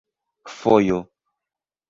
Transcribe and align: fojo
fojo 0.55 0.99